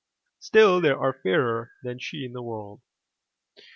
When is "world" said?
2.41-2.81